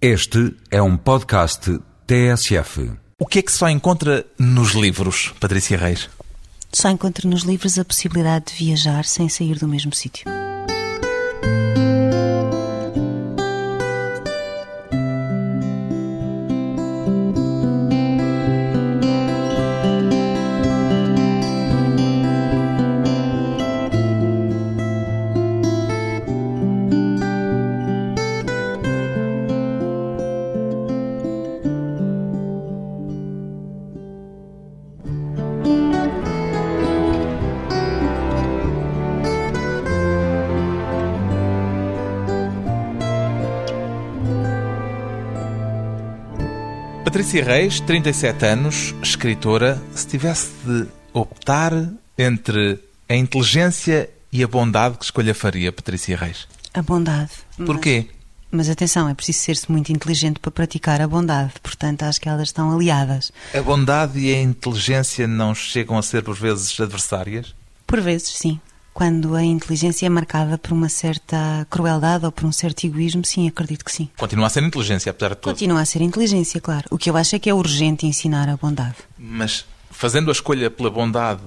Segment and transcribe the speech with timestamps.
[0.00, 2.92] Este é um podcast TSF.
[3.18, 6.10] O que é que só encontra nos livros, Patrícia Reis?
[6.70, 10.26] Só encontro nos livros a possibilidade de viajar sem sair do mesmo sítio.
[47.36, 51.70] Patrícia Reis, 37 anos, escritora, se tivesse de optar
[52.16, 56.48] entre a inteligência e a bondade, que escolha faria, Patrícia Reis?
[56.72, 57.32] A bondade.
[57.66, 58.06] Porquê?
[58.50, 61.52] Mas, mas atenção, é preciso ser-se muito inteligente para praticar a bondade.
[61.62, 63.30] Portanto, acho que elas estão aliadas.
[63.52, 67.54] A bondade e a inteligência não chegam a ser, por vezes, adversárias?
[67.86, 68.58] Por vezes, sim.
[68.96, 73.46] Quando a inteligência é marcada por uma certa crueldade ou por um certo egoísmo, sim,
[73.46, 74.08] acredito que sim.
[74.16, 75.52] Continua a ser inteligência, apesar de tudo.
[75.52, 76.84] Continua a ser inteligência, claro.
[76.90, 78.96] O que eu acho é que é urgente ensinar a bondade.
[79.18, 81.42] Mas fazendo a escolha pela bondade,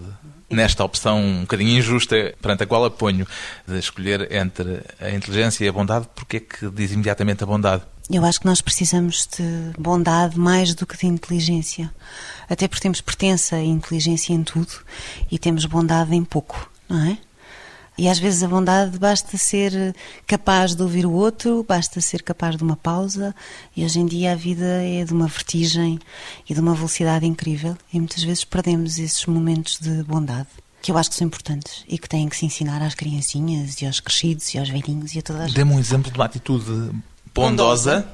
[0.47, 3.25] nesta opção um bocadinho injusta perante a qual aponho,
[3.67, 7.81] de escolher entre a inteligência e a bondade, porque é que diz imediatamente a bondade?
[8.11, 11.92] Eu acho que nós precisamos de bondade mais do que de inteligência.
[12.47, 14.72] Até porque temos pertença e inteligência em tudo
[15.31, 17.17] e temos bondade em pouco, não é?
[18.00, 19.94] E às vezes a bondade basta ser
[20.25, 23.36] capaz de ouvir o outro, basta ser capaz de uma pausa.
[23.75, 26.00] E hoje em dia a vida é de uma vertigem
[26.50, 27.77] e de uma velocidade incrível.
[27.92, 30.47] E muitas vezes perdemos esses momentos de bondade,
[30.81, 33.86] que eu acho que são importantes e que têm que se ensinar às criancinhas e
[33.86, 35.58] aos crescidos e aos velhinhos e a toda a gente.
[35.58, 36.92] Dê-me um exemplo de uma atitude
[37.36, 38.08] bondosa,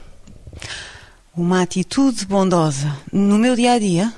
[1.38, 4.12] Uma atitude bondosa no meu dia a dia.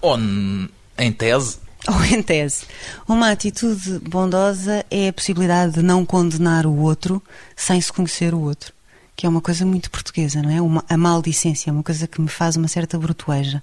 [0.00, 1.58] ou em tese.
[1.86, 2.64] Ou em tese,
[3.06, 7.22] uma atitude bondosa é a possibilidade de não condenar o outro
[7.54, 8.72] sem se conhecer o outro.
[9.16, 10.60] Que é uma coisa muito portuguesa, não é?
[10.60, 13.62] Uma, a maldicência é uma coisa que me faz uma certa brutueja.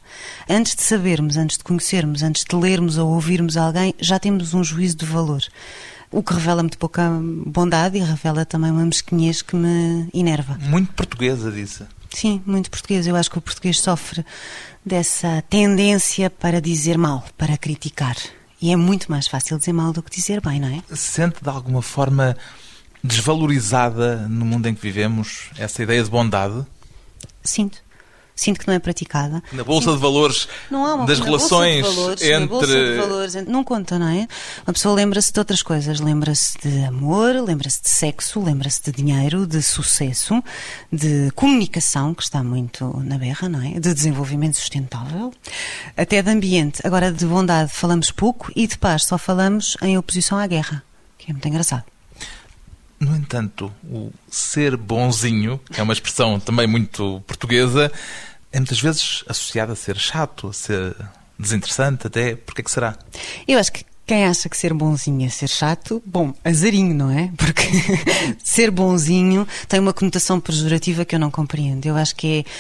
[0.50, 4.64] Antes de sabermos, antes de conhecermos, antes de lermos ou ouvirmos alguém, já temos um
[4.64, 5.42] juízo de valor.
[6.10, 7.10] O que revela muito pouca
[7.46, 10.58] bondade e revela também uma mesquinhez que me enerva.
[10.62, 11.84] Muito portuguesa, disse.
[12.14, 13.08] Sim, muito português.
[13.08, 14.26] Eu acho que o português sofre
[14.86, 18.16] dessa tendência para dizer mal, para criticar.
[18.62, 20.96] E é muito mais fácil dizer mal do que dizer bem, não é?
[20.96, 22.38] Sente de alguma forma
[23.04, 26.66] desvalorizada no mundo em que vivemos essa ideia de bondade?
[27.44, 27.84] Sinto.
[28.42, 29.44] Sinto que não é praticada.
[29.54, 32.66] Na Bolsa de Valores Não há uma das na relações bolsa de valores, na bolsa
[32.66, 32.98] de entre.
[32.98, 34.28] valores, não conta, não é?
[34.66, 39.46] Uma pessoa lembra-se de outras coisas, lembra-se de amor, lembra-se de sexo, lembra-se de dinheiro,
[39.46, 40.44] de sucesso,
[40.92, 43.80] de comunicação, que está muito na berra, não é?
[43.80, 45.32] De desenvolvimento sustentável,
[45.96, 46.82] até de ambiente.
[46.84, 50.82] Agora, de bondade falamos pouco e de paz só falamos em oposição à guerra,
[51.16, 51.84] que é muito engraçado.
[53.00, 57.92] No entanto, o ser bonzinho, que é uma expressão também muito portuguesa,
[58.52, 60.96] é muitas vezes associado a ser chato, a ser
[61.38, 62.36] desinteressante até.
[62.36, 62.98] Porquê que será?
[63.48, 67.32] Eu acho que quem acha que ser bonzinho é ser chato, bom, azarinho, não é?
[67.38, 67.64] Porque
[68.44, 71.86] ser bonzinho tem uma conotação pejorativa que eu não compreendo.
[71.86, 72.52] Eu acho que é,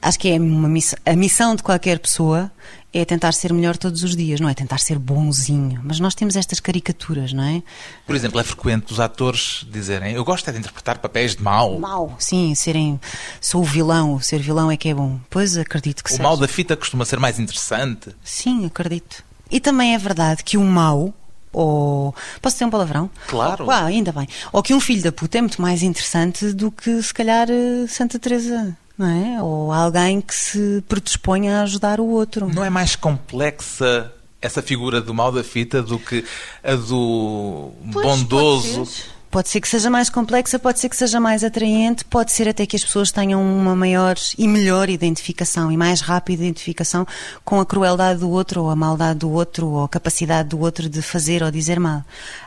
[0.00, 2.50] acho que é uma missão, a missão de qualquer pessoa
[2.92, 5.80] é tentar ser melhor todos os dias, não é tentar ser bonzinho.
[5.84, 7.62] Mas nós temos estas caricaturas, não é?
[8.06, 11.78] Por exemplo, é frequente os atores dizerem eu gosto é de interpretar papéis de mau.
[11.78, 12.98] Mau, sim, serem
[13.40, 15.20] sou o vilão, ser vilão é que é bom.
[15.28, 16.22] Pois acredito que O seja.
[16.22, 18.14] mal da fita costuma ser mais interessante.
[18.24, 19.22] Sim, acredito.
[19.50, 21.12] E também é verdade que o mau,
[21.52, 22.14] ou.
[22.40, 23.10] Posso ter um palavrão?
[23.28, 23.64] Claro.
[23.64, 24.26] Ou, ah, ainda bem.
[24.52, 27.86] Ou que um filho da puta é muito mais interessante do que, se calhar, eh,
[27.88, 29.42] Santa Teresa, não é?
[29.42, 32.52] Ou alguém que se predisponha a ajudar o outro.
[32.52, 36.24] Não é mais complexa essa figura do mal da fita do que
[36.62, 38.78] a do Pois, bondoso?
[38.78, 39.16] Pode ser.
[39.28, 42.64] Pode ser que seja mais complexa, pode ser que seja mais atraente, pode ser até
[42.64, 47.06] que as pessoas tenham uma maior e melhor identificação e mais rápida identificação
[47.44, 50.88] com a crueldade do outro, ou a maldade do outro, ou a capacidade do outro
[50.88, 52.02] de fazer ou dizer mal.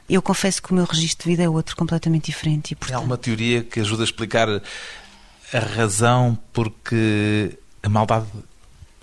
[0.10, 2.96] Eu confesso que o meu registro de vida é outro completamente diferente e, Tem portanto,
[2.96, 4.48] alguma teoria que ajuda a explicar
[5.54, 8.28] a razão porque a maldade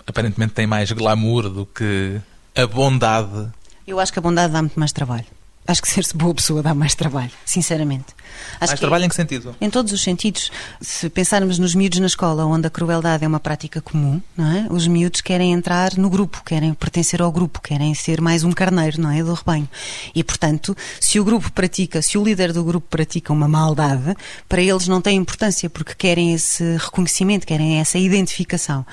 [0.05, 2.19] aparentemente tem mais glamour do que
[2.55, 3.49] a bondade?
[3.85, 5.25] eu acho que a bondade dá muito mais trabalho.
[5.67, 8.05] Acho que ser-se boa pessoa dá mais trabalho, sinceramente.
[8.53, 9.55] Acho Mais que trabalho em que sentido?
[9.59, 10.49] Em todos os sentidos.
[10.79, 14.67] Se pensarmos nos miúdos na escola, onde a crueldade é uma prática comum, não é?
[14.69, 19.01] Os miúdos querem entrar no grupo, querem pertencer ao grupo, querem ser mais um carneiro,
[19.01, 19.21] não é?
[19.21, 19.67] Do rebanho.
[20.15, 24.15] E, portanto, se o grupo pratica, se o líder do grupo pratica uma maldade,
[24.47, 28.85] para eles não tem importância, porque querem esse reconhecimento, querem essa identificação.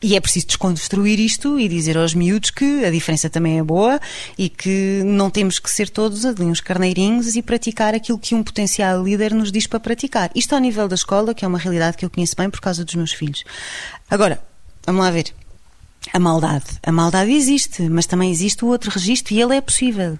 [0.00, 4.00] E é preciso desconstruir isto e dizer aos miúdos que a diferença também é boa
[4.38, 8.44] e que não temos que ser todos ali uns carneirinhos e praticar aquilo que um
[8.44, 10.30] potencial líder nos diz para praticar.
[10.36, 12.84] Isto ao nível da escola, que é uma realidade que eu conheço bem por causa
[12.84, 13.42] dos meus filhos.
[14.08, 14.40] Agora,
[14.86, 15.34] vamos lá ver.
[16.12, 16.66] A maldade.
[16.84, 20.16] A maldade existe, mas também existe o outro registro e ele é possível.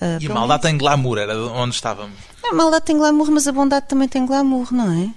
[0.00, 2.16] Uh, E a maldade tem glamour, era onde estávamos.
[2.48, 5.10] a maldade tem glamour, mas a bondade também tem glamour, não é?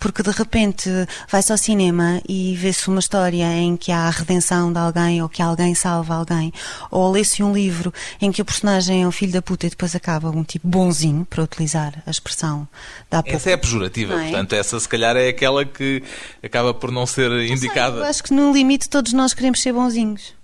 [0.00, 0.90] Porque de repente
[1.30, 5.28] vai-se ao cinema e vê-se uma história em que há a redenção de alguém ou
[5.28, 6.52] que alguém salva alguém,
[6.90, 9.94] ou lê-se um livro em que o personagem é um filho da puta e depois
[9.94, 12.66] acaba um tipo bonzinho, para utilizar a expressão
[13.10, 13.36] da pouco.
[13.36, 14.22] Essa é a pejorativa, é?
[14.30, 16.02] portanto, essa se calhar é aquela que
[16.42, 18.04] acaba por não ser Eu indicada.
[18.08, 20.39] acho que no limite todos nós queremos ser bonzinhos.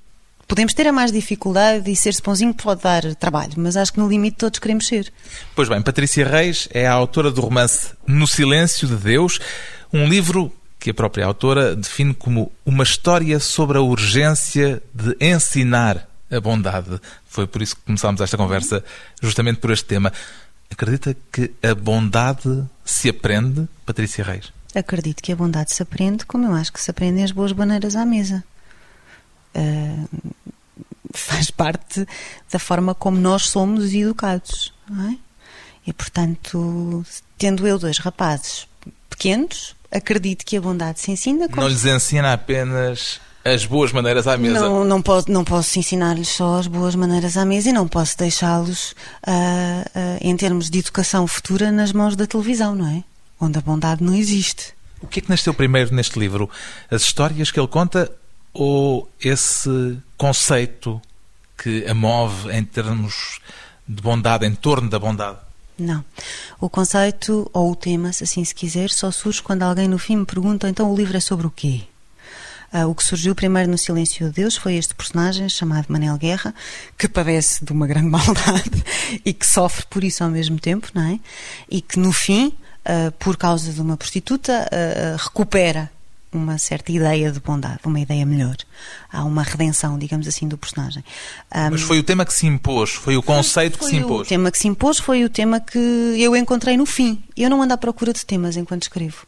[0.49, 4.09] Podemos ter a mais dificuldade e ser-se bonzinho pode dar trabalho, mas acho que no
[4.09, 5.13] limite todos queremos ser.
[5.57, 9.41] Pois bem, Patrícia Reis é a autora do romance No Silêncio de Deus,
[9.93, 16.09] um livro que a própria autora define como uma história sobre a urgência de ensinar
[16.31, 17.01] a bondade.
[17.27, 18.85] Foi por isso que começámos esta conversa,
[19.21, 20.13] justamente por este tema.
[20.71, 24.53] Acredita que a bondade se aprende, Patrícia Reis?
[24.77, 27.97] Acredito que a bondade se aprende como eu acho que se aprendem as boas maneiras
[27.97, 28.45] à mesa.
[29.57, 30.05] Ah,
[31.15, 32.07] faz parte
[32.53, 35.17] da forma como nós somos educados, não é?
[35.87, 37.05] E, portanto,
[37.39, 38.67] tendo eu dois rapazes
[39.09, 44.27] pequenos, acredito que a bondade se ensina como Não lhes ensina apenas as boas maneiras
[44.27, 44.61] à mesa.
[44.61, 48.19] não, não posso, não posso ensinar-lhes só as boas maneiras à mesa e não posso
[48.19, 48.95] deixá-los,
[49.25, 53.05] ah, ah, em termos de educação futura, nas mãos da televisão, não é?
[53.41, 54.75] Onde a bondade não existe.
[55.01, 56.51] O que é que nasceu primeiro neste livro?
[56.91, 58.11] As histórias que ele conta
[58.59, 61.01] ou esse conceito
[61.59, 63.39] que a move em termos
[63.87, 65.39] de bondade, em torno da bondade?
[65.79, 66.03] Não.
[66.59, 70.17] O conceito, ou o tema, se assim se quiser, só surge quando alguém no fim
[70.17, 71.83] me pergunta então o livro é sobre o quê?
[72.73, 76.55] Ah, o que surgiu primeiro no Silêncio de Deus foi este personagem chamado Manel Guerra,
[76.97, 78.83] que padece de uma grande maldade
[79.25, 81.21] e que sofre por isso ao mesmo tempo, não é?
[81.71, 82.55] E que no fim,
[82.85, 85.91] ah, por causa de uma prostituta, ah, recupera
[86.33, 88.57] uma certa ideia de bondade, uma ideia melhor.
[89.11, 91.03] Há uma redenção, digamos assim, do personagem.
[91.51, 94.27] Ah, Mas foi o tema que se impôs, foi o conceito que foi se impôs.
[94.27, 97.23] O tema que se impôs foi o tema que eu encontrei no fim.
[97.37, 99.27] Eu não ando à procura de temas enquanto escrevo.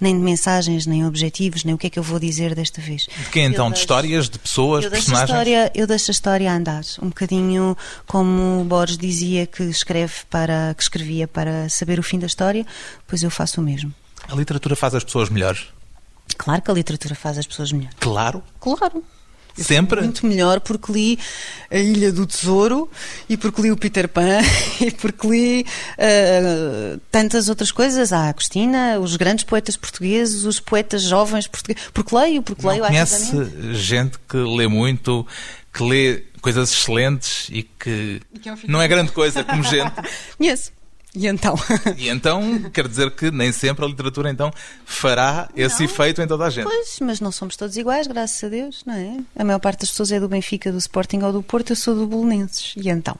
[0.00, 3.02] Nem de mensagens, nem objetivos, nem o que é que eu vou dizer desta vez.
[3.02, 3.66] De quem então?
[3.66, 5.28] Eu De deixo- histórias, de pessoas, a personagens?
[5.28, 6.82] história, eu deixo a história a andar.
[7.02, 7.76] Um bocadinho
[8.06, 12.66] como o Borges dizia que, escreve para, que escrevia para saber o fim da história,
[13.06, 13.92] pois eu faço o mesmo.
[14.26, 15.66] A literatura faz as pessoas melhores?
[16.36, 17.90] Claro que a literatura faz as pessoas melhor.
[18.00, 18.42] Claro.
[18.60, 19.04] Claro.
[19.56, 20.00] Sempre?
[20.00, 21.18] Muito melhor porque li
[21.70, 22.88] A Ilha do Tesouro
[23.28, 24.38] e porque li o Peter Pan
[24.80, 25.66] e porque li
[25.98, 28.12] ah, tantas outras coisas.
[28.12, 31.90] A Agostina, os grandes poetas portugueses, os poetas jovens portugueses.
[31.92, 33.74] Porque leio, porque leio Não conhece ativamente.
[33.74, 35.26] gente que lê muito,
[35.72, 39.62] que lê coisas excelentes e que E que é um não é grande coisa como
[39.62, 39.92] gente.
[40.38, 40.72] Conheço.
[41.14, 41.54] E então?
[41.96, 44.52] E então quer dizer que nem sempre a literatura então
[44.84, 46.64] fará esse efeito em toda a gente.
[46.64, 49.18] Pois, mas não somos todos iguais, graças a Deus, não é?
[49.36, 51.94] A maior parte das pessoas é do Benfica, do Sporting ou do Porto, eu sou
[51.94, 52.74] do Bolonenses.
[52.76, 53.16] E então?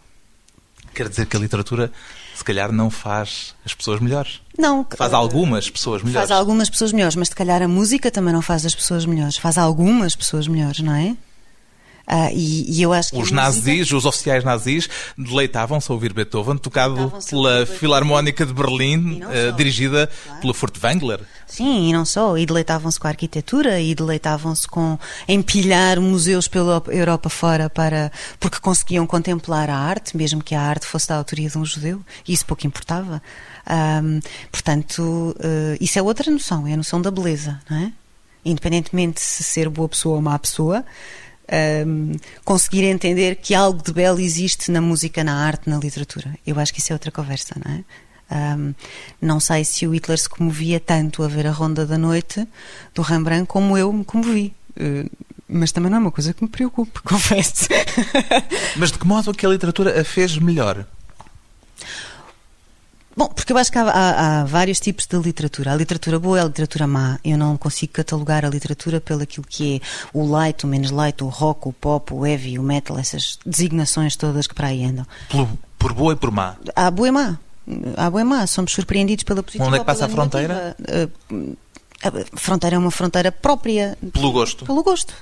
[0.94, 1.92] Quer dizer que a literatura
[2.34, 4.40] se calhar não faz as pessoas melhores.
[4.58, 4.86] Não.
[4.96, 6.28] Faz algumas pessoas melhores.
[6.28, 9.36] Faz algumas pessoas melhores, mas se calhar a música também não faz as pessoas melhores.
[9.36, 11.16] Faz algumas pessoas melhores, não é?
[12.12, 13.16] Ah, e, e eu acho que.
[13.16, 19.20] Os música- nazis, os oficiais nazis, deleitavam-se a ouvir Beethoven, tocado pela Filarmónica de Berlim,
[19.22, 19.50] só.
[19.52, 20.40] dirigida Claro.
[20.40, 21.20] pelo Furtwängler.
[21.46, 22.36] Sim, e não só.
[22.36, 24.98] E deleitavam-se com a arquitetura e deleitavam-se com
[25.28, 30.86] empilhar museus pela Europa fora para porque conseguiam contemplar a arte, mesmo que a arte
[30.86, 32.00] fosse da autoria de um judeu.
[32.26, 33.22] E isso pouco importava.
[33.66, 34.18] Ahm,
[34.50, 37.92] portanto, eh, isso é outra noção, é a noção da beleza, não é?
[38.44, 40.82] Independentemente de se ser boa pessoa ou má pessoa,
[41.50, 46.34] ahm, conseguir entender que algo de belo existe na música, na arte, na literatura.
[46.46, 47.84] Eu acho que isso é outra conversa, não é?
[48.30, 48.72] Ahm,
[49.20, 52.46] não sei se o Hitler se comovia tanto a ver a Ronda da Noite
[52.94, 54.54] do Rembrandt como eu me comovi.
[54.76, 55.06] Eh,
[55.48, 57.66] mas também não é uma coisa que me preocupe, confesso.
[58.76, 60.86] Mas de que modo é que a literatura a fez melhor?
[63.16, 65.72] Bom, porque eu acho que há, há- há vários tipos de literatura.
[65.72, 67.18] A literatura boa é a literatura má.
[67.24, 69.80] Eu não consigo catalogar a literatura pelo aquilo que é
[70.12, 74.14] o light, o menos light, o rock, o pop, o heavy, o metal, essas designações
[74.16, 75.06] todas que para aí andam.
[75.28, 75.48] Pelo
[75.78, 76.56] Por boa e por má.
[76.76, 77.38] Há boa e má.
[77.96, 78.46] Há boa e má.
[78.46, 80.76] Somos surpreendidos pela positiva Onde é que passa a fronteira?
[80.78, 81.16] negativa.
[81.32, 81.56] Uh,
[82.02, 83.98] A fronteira é uma fronteira própria.
[84.12, 84.64] Pelo gosto.
[84.64, 85.12] Pelo gosto.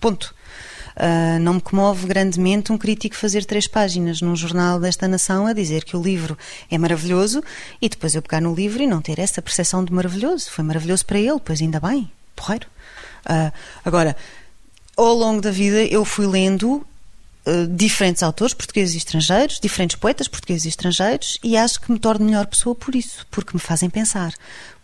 [0.00, 0.32] Ponto.
[0.98, 5.52] Uh, não me comove grandemente um crítico fazer três páginas num jornal desta nação a
[5.52, 6.36] dizer que o livro
[6.68, 7.40] é maravilhoso
[7.80, 10.50] e depois eu pegar no livro e não ter essa percepção de maravilhoso.
[10.50, 12.10] Foi maravilhoso para ele, pois ainda bem.
[12.34, 12.66] Porreiro.
[13.24, 13.52] Uh,
[13.84, 14.16] agora,
[14.96, 16.84] ao longo da vida eu fui lendo
[17.70, 22.26] diferentes autores portugueses e estrangeiros, diferentes poetas portugueses e estrangeiros e acho que me torno
[22.26, 24.32] melhor pessoa por isso, porque me fazem pensar.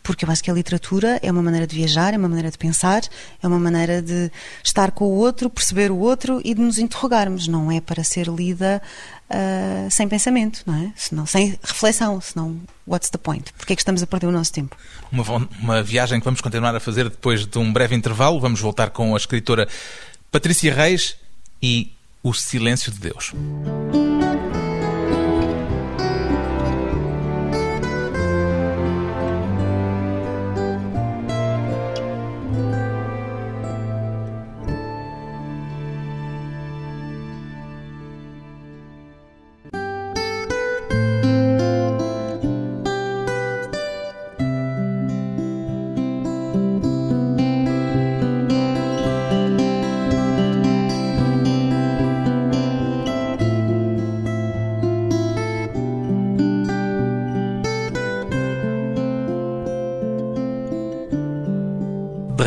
[0.02, 2.58] Porque eu acho que a literatura é uma maneira de viajar, é uma maneira de
[2.58, 3.02] pensar,
[3.42, 4.30] é uma maneira de
[4.62, 7.48] estar com o outro, perceber o outro e de nos interrogarmos.
[7.48, 8.82] Não é para ser lida
[9.30, 10.92] uh, sem pensamento, não é?
[10.94, 13.50] Senão, sem reflexão, senão what's the point?
[13.54, 14.76] Porquê é que estamos a perder o nosso tempo?
[15.10, 18.38] Uma, uma viagem que vamos continuar a fazer depois de um breve intervalo.
[18.38, 19.66] Vamos voltar com a escritora
[20.30, 21.16] Patrícia Reis
[21.62, 21.93] e
[22.26, 23.34] O Silêncio de Deus.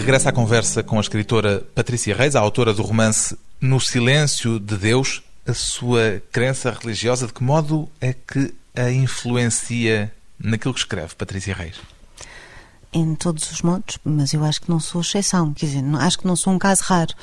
[0.07, 4.57] De regresso à conversa com a escritora Patrícia Reis, a autora do romance No Silêncio
[4.57, 10.09] de Deus, a sua crença religiosa, de que modo é que a influencia
[10.39, 11.75] naquilo que escreve Patrícia Reis?
[12.93, 16.25] Em todos os modos, mas eu acho que não sou exceção, quer dizer, acho que
[16.25, 17.13] não sou um caso raro.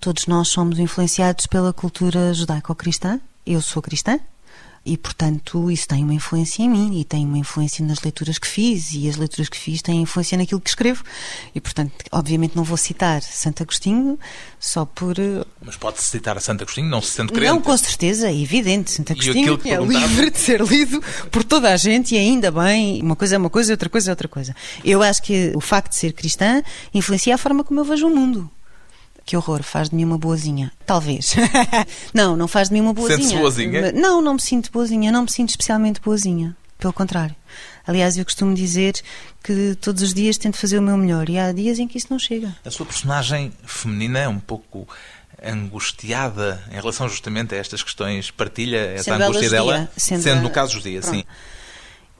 [0.00, 3.20] Todos nós somos influenciados pela cultura judaico-cristã.
[3.46, 4.18] Eu sou cristã,
[4.84, 8.46] e, portanto, isso tem uma influência em mim e tem uma influência nas leituras que
[8.46, 11.02] fiz e as leituras que fiz têm influência naquilo que escrevo.
[11.54, 14.18] E, portanto, obviamente não vou citar Santo Agostinho
[14.60, 15.16] só por...
[15.62, 17.48] Mas pode-se citar a Santo Agostinho, não se sente crente?
[17.48, 18.90] Não, com certeza, é evidente.
[18.90, 23.00] Santo Agostinho é livre de ser lido por toda a gente e ainda bem.
[23.02, 24.54] Uma coisa é uma coisa, outra coisa é outra coisa.
[24.84, 26.62] Eu acho que o facto de ser cristã
[26.92, 28.50] influencia a forma como eu vejo o mundo.
[29.24, 30.70] Que horror, faz de mim uma boazinha.
[30.84, 31.34] Talvez.
[32.12, 33.18] não, não faz de mim uma boazinha.
[33.18, 33.92] Sentes boazinha?
[33.92, 36.54] Não, não me sinto boazinha, não me sinto especialmente boazinha.
[36.78, 37.34] Pelo contrário.
[37.86, 38.94] Aliás, eu costumo dizer
[39.42, 42.08] que todos os dias tento fazer o meu melhor e há dias em que isso
[42.10, 42.54] não chega.
[42.64, 44.86] A sua personagem feminina é um pouco
[45.42, 50.42] angustiada em relação justamente a estas questões, partilha essa sendo angústia dela, sendo, sendo a...
[50.42, 51.14] no caso judia, Pronto.
[51.14, 51.24] sim.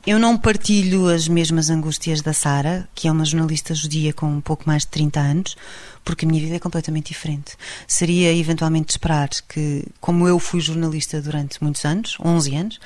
[0.06, 4.40] Eu não partilho as mesmas angústias da Sara, que é uma jornalista judia com um
[4.40, 5.56] pouco mais de 30 anos,
[6.04, 7.52] porque a minha vida é completamente diferente.
[7.88, 12.80] Seria eventualmente de esperar que, como eu fui jornalista durante muitos anos, 11 anos,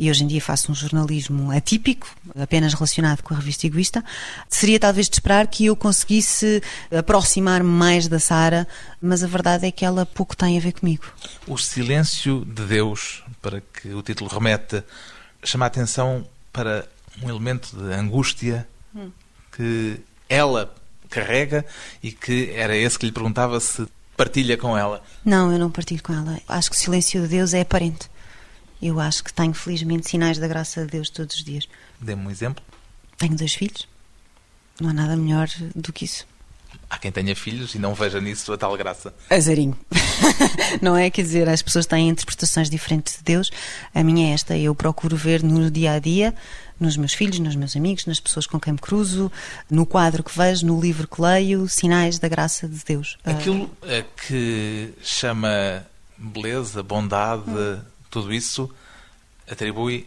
[0.00, 4.04] e hoje em dia faço um jornalismo atípico, apenas relacionado com a revista Egoísta,
[4.48, 8.66] seria talvez de esperar que eu conseguisse aproximar-me mais da Sara,
[9.00, 11.04] mas a verdade é que ela pouco tem a ver comigo.
[11.46, 14.82] O silêncio de Deus, para que o título remete,
[15.44, 16.88] chama a atenção para
[17.20, 19.10] um elemento de angústia hum.
[19.52, 20.72] que ela
[21.10, 21.66] carrega
[22.02, 25.02] e que era esse que lhe perguntava se partilha com ela.
[25.24, 26.40] Não, eu não partilho com ela.
[26.48, 28.08] Acho que o silêncio de Deus é aparente.
[28.80, 31.68] Eu acho que tenho, felizmente, sinais da graça de Deus todos os dias.
[32.00, 32.62] Dê-me um exemplo.
[33.18, 33.88] Tenho dois filhos.
[34.80, 36.26] Não há nada melhor do que isso.
[36.94, 39.12] Há quem tenha filhos e não veja nisso a tal graça.
[39.28, 39.76] Azarinho.
[40.80, 41.10] não é?
[41.10, 43.50] Quer dizer, as pessoas têm interpretações diferentes de Deus.
[43.92, 44.56] A minha é esta.
[44.56, 46.32] Eu procuro ver no dia a dia,
[46.78, 49.30] nos meus filhos, nos meus amigos, nas pessoas com quem me cruzo,
[49.68, 53.18] no quadro que vejo, no livro que leio, sinais da graça de Deus.
[53.24, 53.68] Aquilo
[54.28, 55.84] que chama
[56.16, 57.80] beleza, bondade, hum.
[58.08, 58.70] tudo isso
[59.50, 60.06] atribui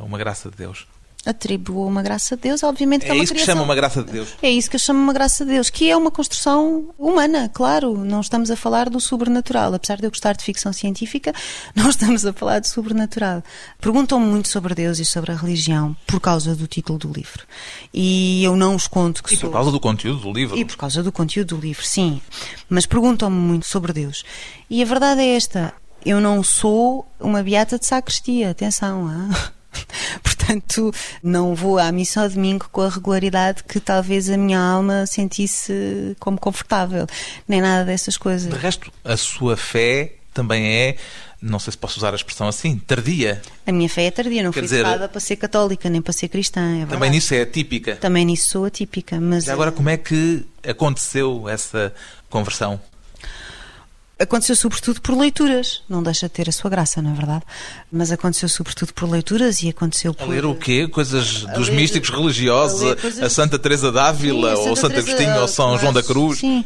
[0.00, 0.86] uma graça de Deus
[1.24, 3.54] atribua uma graça de Deus, obviamente que é, é uma isso criação.
[3.54, 4.28] que chama uma graça de Deus.
[4.42, 7.96] É isso que eu chamo uma graça de Deus, que é uma construção humana, claro.
[8.04, 9.72] Não estamos a falar do sobrenatural.
[9.74, 11.32] Apesar de eu gostar de ficção científica,
[11.74, 13.42] não estamos a falar de sobrenatural.
[13.80, 17.44] Perguntam-me muito sobre Deus e sobre a religião por causa do título do livro.
[17.94, 19.48] E eu não os conto que E sou...
[19.48, 20.56] por causa do conteúdo do livro.
[20.58, 22.20] E por causa do conteúdo do livro, sim.
[22.68, 24.24] Mas perguntam-me muito sobre Deus.
[24.68, 25.72] E a verdade é esta.
[26.04, 29.08] Eu não sou uma beata de sacristia, atenção.
[29.08, 29.30] Hein?
[30.22, 35.06] Portanto, não vou à missa ao domingo com a regularidade que talvez a minha alma
[35.06, 37.06] sentisse como confortável,
[37.46, 38.52] nem nada dessas coisas.
[38.52, 40.96] De resto, a sua fé também é,
[41.40, 43.42] não sei se posso usar a expressão assim, tardia.
[43.66, 46.12] A minha fé é tardia, não Quer fui dizer, educada para ser católica nem para
[46.12, 46.82] ser cristã.
[46.82, 47.96] É também nisso é atípica.
[47.96, 49.20] Também nisso sou atípica.
[49.20, 51.92] Mas agora, como é que aconteceu essa
[52.30, 52.80] conversão?
[54.18, 57.42] Aconteceu sobretudo por leituras, não deixa de ter a sua graça, não é verdade?
[57.90, 60.24] Mas aconteceu sobretudo por leituras e aconteceu por...
[60.24, 60.86] A ler o quê?
[60.86, 62.84] Coisas dos ler- místicos religiosos?
[62.84, 64.54] a A, coisas- Santa Teresa d'Ávila?
[64.58, 65.40] Ou Santo Teresa, Agostinho?
[65.40, 66.38] Ou São João da Cruz?
[66.38, 66.64] Sim,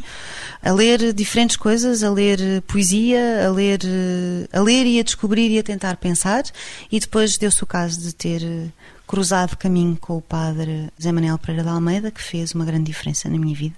[0.61, 3.79] a ler diferentes coisas, a ler poesia, a ler,
[4.53, 6.43] a ler e a descobrir e a tentar pensar.
[6.91, 8.41] E depois deu-se o caso de ter
[9.07, 13.27] cruzado caminho com o padre Zé Manuel Pereira de Almeida, que fez uma grande diferença
[13.29, 13.75] na minha vida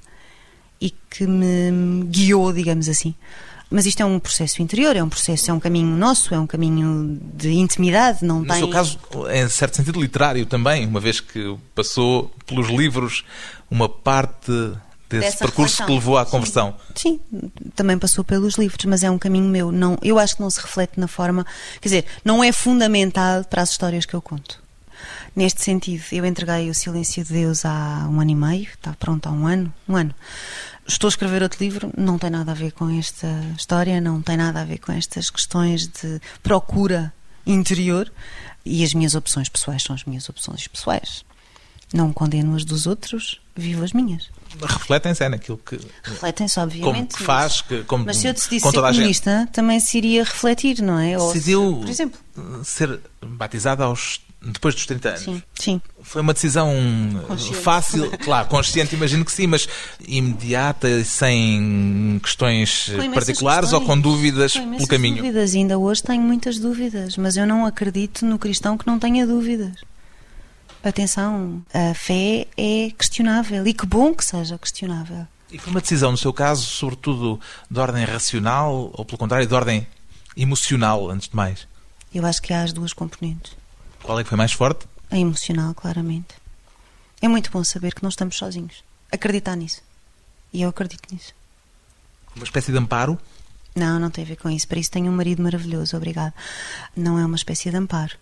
[0.81, 3.13] e que me guiou, digamos assim.
[3.71, 6.47] Mas isto é um processo interior, é um processo, é um caminho nosso, é um
[6.47, 8.57] caminho de intimidade, não No tem...
[8.57, 8.97] seu caso,
[9.31, 13.23] em certo sentido literário também, uma vez que passou pelos livros
[13.69, 14.51] uma parte
[15.07, 15.85] desse Dessa percurso reflexão.
[15.85, 16.31] que levou à Sim.
[16.31, 16.75] conversão.
[16.95, 17.19] Sim,
[17.75, 19.71] também passou pelos livros, mas é um caminho meu.
[19.71, 21.45] Não, eu acho que não se reflete na forma.
[21.79, 24.61] Quer dizer, não é fundamental para as histórias que eu conto.
[25.35, 29.27] Neste sentido, eu entreguei o Silêncio de Deus há um ano e meio, está pronto
[29.27, 30.13] há um ano, um ano.
[30.89, 34.35] Estou a escrever outro livro, não tem nada a ver com esta história, não tem
[34.35, 37.13] nada a ver com estas questões de procura
[37.45, 38.11] interior
[38.65, 41.23] e as minhas opções pessoais são as minhas opções pessoais.
[41.93, 44.29] Não condeno as dos outros, vivo as minhas.
[44.61, 47.15] Refletem-se é naquilo que, Refletem-se, como obviamente.
[47.17, 48.95] que faz, que, como, Mas se eu decidisse ser gente.
[48.95, 51.17] comunista, também se iria refletir, não é?
[51.17, 52.19] Ou se- Decidiu por exemplo.
[52.63, 55.21] ser batizada aos, depois dos 30 anos.
[55.21, 55.81] Sim, sim.
[56.01, 56.71] Foi uma decisão
[57.61, 59.67] fácil, claro, consciente, imagino que sim, mas
[60.07, 65.17] imediata, sem questões Com particulares ou com questões, dúvidas com pelo caminho.
[65.17, 65.53] dúvidas.
[65.55, 69.73] Ainda hoje tenho muitas dúvidas, mas eu não acredito no cristão que não tenha dúvidas.
[70.81, 75.27] Atenção, a fé é questionável e que bom que seja questionável.
[75.51, 79.53] E foi uma decisão, no seu caso, sobretudo de ordem racional ou, pelo contrário, de
[79.53, 79.85] ordem
[80.37, 81.67] emocional, antes de mais?
[82.13, 83.58] Eu acho que há as duas componentes.
[84.03, 84.87] Qual é que foi mais forte?
[85.11, 86.35] A emocional, claramente.
[87.21, 88.83] É muito bom saber que não estamos sozinhos.
[89.11, 89.81] Acreditar nisso.
[90.53, 91.33] E eu acredito nisso.
[92.35, 93.19] Uma espécie de amparo?
[93.75, 94.67] Não, não tem a ver com isso.
[94.67, 96.33] Para isso tenho um marido maravilhoso, obrigado.
[96.95, 98.15] Não é uma espécie de amparo.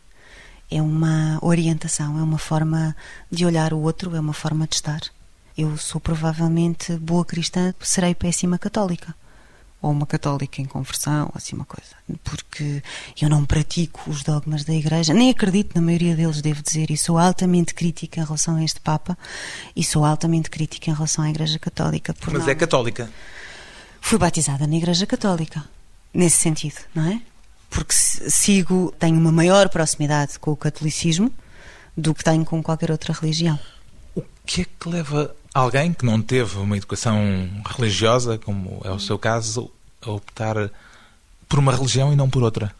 [0.69, 2.95] É uma orientação, é uma forma
[3.31, 5.01] de olhar o outro, é uma forma de estar.
[5.57, 9.15] Eu sou provavelmente boa cristã, serei péssima católica.
[9.81, 11.91] Ou uma católica em conversão, ou assim uma coisa.
[12.23, 12.81] Porque
[13.21, 16.97] eu não pratico os dogmas da Igreja, nem acredito na maioria deles, devo dizer, e
[16.97, 19.15] sou altamente crítica em relação a este Papa,
[19.75, 22.13] e sou altamente crítica em relação à Igreja Católica.
[22.15, 23.09] por Mas não- é católica.
[24.01, 25.63] Fui batizada na Igreja Católica,
[26.13, 27.21] nesse sentido, não é?
[27.69, 31.31] Porque sigo, tenho uma maior proximidade com o catolicismo
[31.95, 33.59] do que tenho com qualquer outra religião.
[34.15, 37.19] O que é que leva alguém que não teve uma educação
[37.65, 39.69] religiosa, como é o seu caso,
[40.09, 40.69] a optar
[41.47, 42.73] por uma religião e não por outra?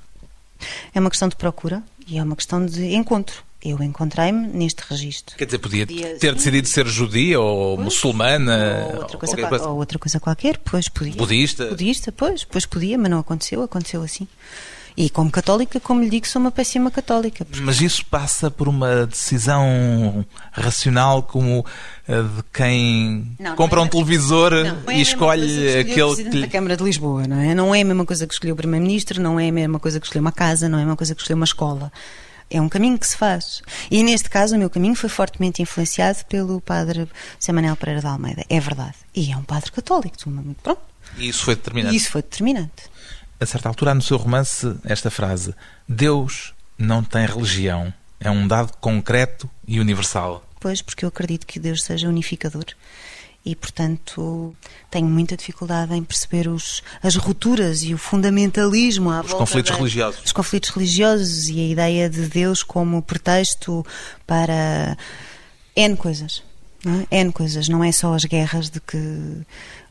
[0.94, 3.44] É uma questão de procura e é uma questão de encontro.
[3.64, 5.36] Eu encontrei-me neste registro.
[5.36, 6.36] Quer dizer, podia Podia, ter sim.
[6.36, 9.68] decidido ser judia ou Pois, muçulmana ou ou outra, coisa qualquer qual- coisa.
[9.70, 11.14] ou outra coisa qualquer, pois podia.
[11.16, 11.66] Budista.
[11.66, 14.28] Budista, pois, pois podia, mas não aconteceu, aconteceu assim.
[14.98, 17.46] E como católica, como lhe digo, sou uma péssima católica.
[17.46, 21.64] porque Mas isso passa por uma decisão racional como
[22.08, 26.16] de quem Não, não compra é- um televisor Não, não é e escolhe que aquele
[26.16, 26.48] que da lhe...
[26.48, 27.54] Câmara de Lisboa, não é?
[27.54, 30.08] Não é a mesma coisa que escolher o Primeiro-Ministro, não é a mesma coisa que
[30.08, 31.92] escolher uma casa, não é a mesma coisa que escolher uma escola.
[32.50, 33.62] É um caminho que se faz.
[33.92, 37.08] E neste caso, o meu caminho foi fortemente influenciado pelo padre
[37.40, 38.44] José Manuel Pereira de Almeida.
[38.50, 38.96] É verdade.
[39.14, 40.16] E é um padre católico.
[40.64, 40.82] Pronto.
[41.18, 41.94] E isso foi determinante.
[41.94, 42.97] E isso foi determinante.
[43.40, 45.54] A certa altura, há no seu romance, esta frase:
[45.88, 47.94] Deus não tem religião.
[48.20, 50.44] É um dado concreto e universal.
[50.60, 52.66] Pois, porque eu acredito que Deus seja unificador.
[53.46, 54.54] E, portanto,
[54.92, 59.72] tenho muita dificuldade em perceber os, as rupturas e o fundamentalismo à Os volta conflitos
[59.72, 60.22] da- religiosos.
[60.26, 63.86] Os conflitos religiosos e a ideia de Deus como pretexto
[64.26, 64.98] para
[65.76, 66.44] N coisas.
[66.84, 67.22] Não é?
[67.22, 67.70] N coisas.
[67.70, 68.98] Não é só as guerras de que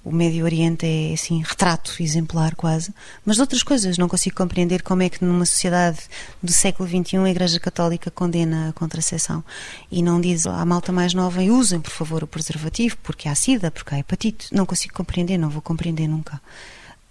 [0.06, 3.98] o Médio Oriente é, assim, retrato exemplar quase, mas de outras coisas.
[3.98, 5.98] Não consigo compreender como é que numa sociedade
[6.40, 9.42] do século XXI a Igreja Católica condena a contracepção
[9.90, 13.68] e não diz à malta mais nova usem, por favor, o preservativo, porque há sida,
[13.68, 14.46] porque há hepatite.
[14.54, 16.40] Não consigo compreender, não vou compreender nunca.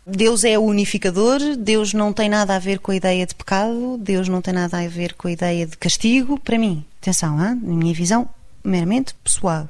[0.07, 4.29] Deus é unificador, Deus não tem nada a ver com a ideia de pecado, Deus
[4.29, 6.39] não tem nada a ver com a ideia de castigo.
[6.39, 7.59] Para mim, atenção, hein?
[7.61, 8.29] na minha visão
[8.63, 9.67] meramente pessoal.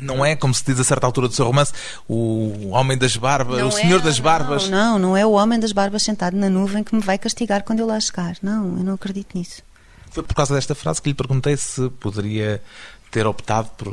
[0.00, 1.72] Não é, como se diz a certa altura do seu romance,
[2.08, 4.68] o homem das barbas, o senhor é, das barbas.
[4.68, 7.64] Não, não, não é o homem das barbas sentado na nuvem que me vai castigar
[7.64, 8.36] quando eu lá chegar.
[8.42, 9.62] Não, eu não acredito nisso.
[10.10, 12.62] Foi por causa desta frase que lhe perguntei se poderia
[13.10, 13.88] ter optado por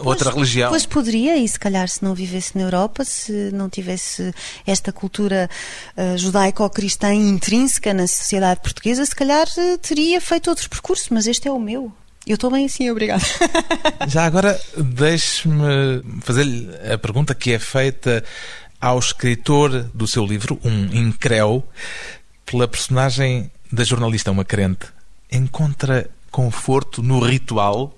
[0.00, 0.70] outra Pois- religião.
[0.70, 4.34] Pois poderia, e se calhar se não vivesse na Europa, se não tivesse
[4.66, 5.50] esta cultura
[5.96, 11.46] eh, judaico-cristã intrínseca na sociedade portuguesa, se calhar eh, teria feito outro percurso, mas este
[11.46, 11.92] é o meu.
[12.26, 13.24] Eu estou bem assim, obrigada.
[14.08, 18.24] Já agora, deixe-me fazer-lhe a pergunta que é feita
[18.80, 21.62] ao escritor do seu livro, um incréu,
[22.46, 24.86] pela personagem da jornalista, uma crente.
[25.30, 27.96] Encontra conforto no ritual?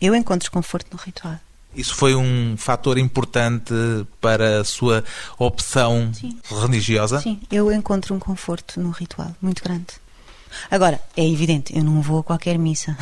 [0.00, 1.38] Eu encontro conforto no ritual.
[1.74, 3.72] Isso foi um fator importante
[4.20, 5.04] para a sua
[5.38, 6.36] opção Sim.
[6.62, 7.20] religiosa?
[7.20, 9.86] Sim, eu encontro um conforto no ritual muito grande.
[10.70, 12.96] Agora, é evidente, eu não vou a qualquer missa.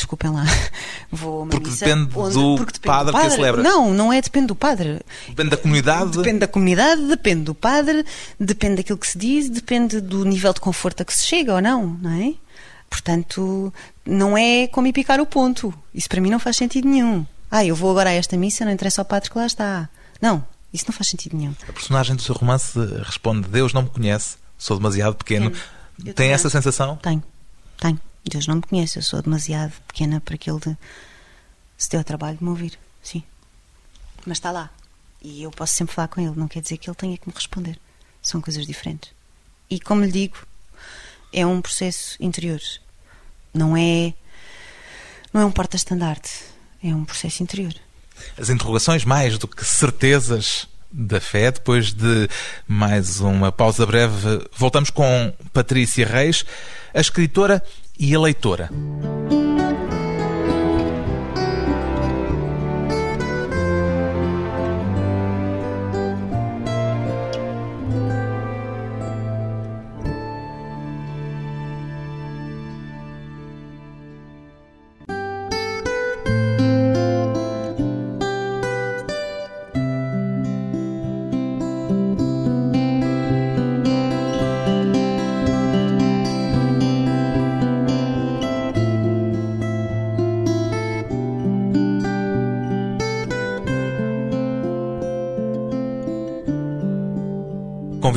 [0.00, 0.44] Desculpem lá.
[1.12, 3.62] Vou a uma Porque missa depende do porque depende padre que celebra.
[3.62, 5.00] Não, não é depende do padre.
[5.28, 6.16] Depende da comunidade?
[6.16, 8.06] Depende da comunidade, depende do padre,
[8.38, 11.60] depende daquilo que se diz, depende do nível de conforto a que se chega ou
[11.60, 12.32] não, não é?
[12.88, 13.72] Portanto,
[14.06, 15.72] não é como ir picar o ponto.
[15.94, 17.26] Isso para mim não faz sentido nenhum.
[17.50, 19.86] Ah, eu vou agora a esta missa, não interessa ao padre que lá está.
[20.18, 21.54] Não, isso não faz sentido nenhum.
[21.68, 22.72] A personagem do seu romance
[23.04, 25.50] responde: Deus não me conhece, sou demasiado pequeno.
[26.02, 26.32] Tem também.
[26.32, 26.96] essa sensação?
[26.96, 27.22] Tenho,
[27.76, 28.00] tenho.
[28.28, 30.76] Deus não me conhece, eu sou demasiado pequena para que ele de-
[31.78, 32.78] se deu ao trabalho de me ouvir.
[33.02, 33.22] Sim.
[34.26, 34.70] Mas está lá.
[35.22, 37.34] E eu posso sempre falar com ele, não quer dizer que ele tenha que me
[37.34, 37.78] responder.
[38.22, 39.10] São coisas diferentes.
[39.68, 40.36] E como lhe digo,
[41.32, 42.60] é um processo interior.
[43.54, 44.12] Não é.
[45.32, 46.30] Não é um porta-estandarte.
[46.82, 47.74] É um processo interior.
[48.38, 51.50] As interrogações, mais do que certezas da fé.
[51.50, 52.28] Depois de
[52.66, 56.44] mais uma pausa breve, voltamos com Patrícia Reis,
[56.92, 57.62] a escritora
[58.00, 58.70] e a leitora.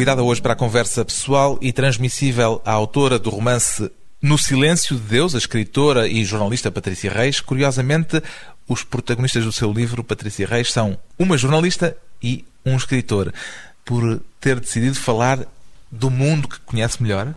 [0.04, 3.90] Convidada hoje para a conversa pessoal e transmissível a autora do romance
[4.22, 7.40] No Silêncio de Deus, a escritora e jornalista Patrícia Reis.
[7.40, 8.22] Curiosamente,
[8.68, 13.34] os protagonistas do seu livro, Patrícia Reis, são uma jornalista e um escritor.
[13.86, 15.40] Por ter decidido falar
[15.90, 17.34] do mundo que conhece melhor,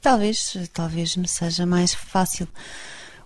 [0.00, 2.46] Talvez, talvez me seja mais fácil.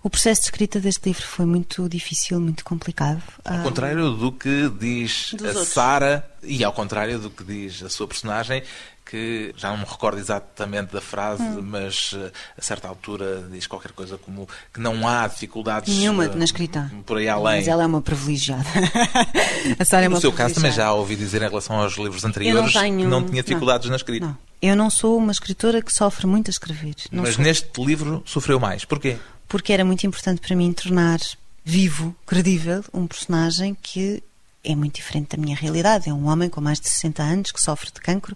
[0.03, 3.21] O processo de escrita deste livro foi muito difícil, muito complicado.
[3.43, 5.65] ao contrário do que diz Dos a.
[5.65, 8.63] Sara e ao contrário do que diz a sua personagem,
[9.09, 11.61] que já não me recordo exatamente da frase, Hum.
[11.61, 16.35] mas eh, a certa altura diz qualquer coisa como que não há dificuldades Nenhuma eh,
[16.35, 16.91] na escrita.
[17.05, 17.59] por aí além.
[17.59, 18.63] Mas ela é uma privilegiada.
[19.79, 22.23] a Sara é no uma seu caso também já ouvi dizer em relação aos livros
[22.25, 22.97] anteriores não tenho...
[22.99, 24.25] que não tinha dificuldades não, na escrita.
[24.25, 24.37] Não.
[24.61, 26.95] Eu não sou uma escritora que sofre muito a escrever.
[27.11, 27.43] Não Mas sou.
[27.43, 28.83] neste livro sofreu mais.
[28.83, 29.17] Porquê?
[29.47, 31.19] Porque era muito importante para mim tornar
[31.63, 34.23] vivo, credível, um personagem que
[34.63, 36.09] é muito diferente da minha realidade.
[36.09, 38.35] É um homem com mais de 60 anos que sofre de cancro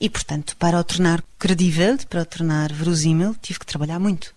[0.00, 4.34] e, portanto, para o tornar credível, para o tornar verosímil, tive que trabalhar muito.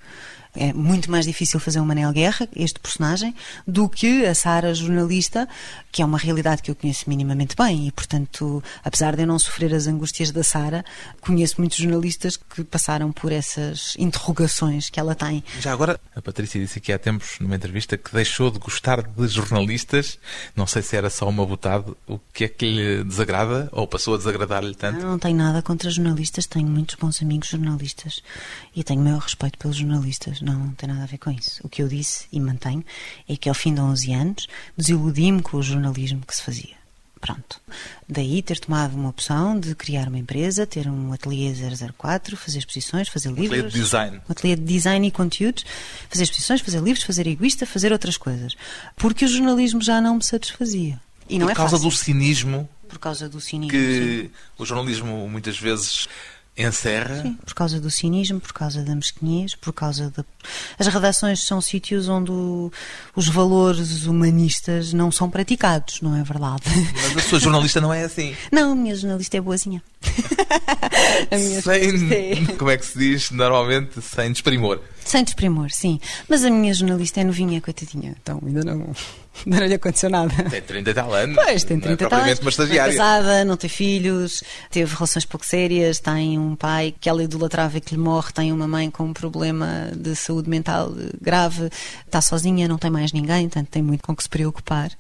[0.56, 3.36] É muito mais difícil fazer um Manel Guerra, este personagem,
[3.68, 5.48] do que a Sara jornalista,
[5.92, 9.38] que é uma realidade que eu conheço minimamente bem e, portanto, apesar de eu não
[9.38, 10.84] sofrer as angústias da Sara,
[11.22, 15.44] conheço muitos jornalistas que passaram por essas interrogações que ela tem.
[15.60, 19.28] Já agora, a Patrícia disse aqui há tempos, numa entrevista, que deixou de gostar de
[19.28, 20.18] jornalistas.
[20.56, 21.94] Não sei se era só uma botada.
[22.08, 23.70] O que é que lhe desagrada?
[23.72, 25.00] Ou passou a desagradar-lhe tanto?
[25.00, 28.22] Eu não tenho nada contra jornalistas, tenho muitos bons amigos jornalistas
[28.76, 31.60] e tenho o meu respeito pelos jornalistas, não, não tem nada a ver com isso.
[31.64, 32.84] O que eu disse e mantenho
[33.28, 34.48] é que ao fim de 11 anos
[34.78, 36.78] desiludi-me com o jornalismo que se fazia.
[37.22, 37.60] Pronto.
[38.08, 43.10] Daí ter tomado uma opção de criar uma empresa, ter um ateliê 004, fazer exposições,
[43.10, 43.74] fazer ateliê livros.
[43.74, 44.22] de design.
[44.30, 45.66] Um ateliê de design e conteúdos,
[46.10, 48.56] fazer exposições, fazer livros, fazer egoísta, fazer outras coisas.
[48.96, 50.98] Porque o jornalismo já não me satisfazia.
[51.28, 51.90] E não Por é causa fácil.
[51.90, 53.72] do cinismo Por causa do cinismo.
[53.72, 53.78] sim.
[53.78, 56.08] que o jornalismo muitas vezes
[56.60, 57.22] encerra.
[57.22, 60.24] Sim, por causa do cinismo, por causa da mesquinhez, por causa da.
[60.78, 62.72] As redações são sítios onde o-
[63.16, 66.64] os valores humanistas não são praticados, não é verdade?
[67.04, 68.36] Mas a sua jornalista não é assim.
[68.52, 69.82] Não, a minha jornalista é boazinha.
[71.32, 74.82] a minha jornalista é- Sem, como é que se diz normalmente, sem desprimor.
[75.04, 76.00] Sem desprimor, sim.
[76.28, 78.16] Mas a minha jornalista é novinha, coitadinha.
[78.22, 78.94] Então ainda não,
[79.46, 80.34] ainda não lhe aconteceu nada.
[80.50, 81.36] Tem 30 e tal anos.
[81.36, 82.40] Pois, tem não é 30 e tal anos.
[82.40, 82.94] uma Não é estagiária.
[82.94, 87.82] casada, não tem filhos, teve relações pouco sérias, tem um pai que ela idolatrava e
[87.82, 91.70] que lhe morre, tem uma mãe com um problema de saúde mental grave,
[92.06, 94.92] está sozinha, não tem mais ninguém, portanto tem muito com que se preocupar.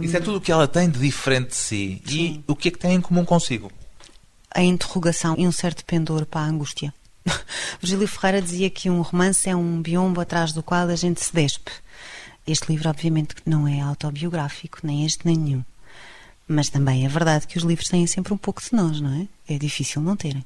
[0.00, 2.02] Isso é tudo o que ela tem de diferente de si.
[2.06, 2.44] E Sim.
[2.46, 3.72] o que é que tem em comum consigo?
[4.54, 6.92] A interrogação e um certo pendor para a angústia.
[7.80, 11.32] Virgílio Ferreira dizia que um romance é um biombo atrás do qual a gente se
[11.34, 11.70] despe.
[12.48, 15.64] Este livro, obviamente, que não é autobiográfico, nem este nem nenhum.
[16.48, 19.54] Mas também é verdade que os livros têm sempre um pouco de nós, não é?
[19.54, 20.42] É difícil não terem.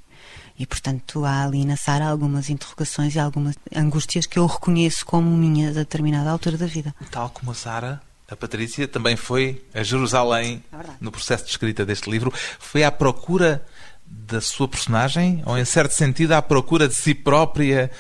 [0.58, 5.30] E, portanto, há ali na Sara algumas interrogações e algumas angústias que eu reconheço como
[5.30, 6.92] minhas a determinada altura da vida.
[7.08, 11.86] Tal como a Sara, a Patrícia também foi a Jerusalém É no processo de escrita
[11.86, 12.32] deste livro.
[12.58, 13.64] Foi à procura
[14.04, 17.92] da sua personagem ou, em certo sentido, à procura de si própria